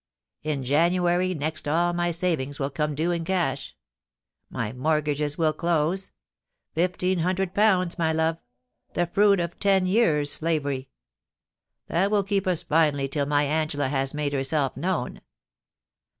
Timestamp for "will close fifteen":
5.37-7.19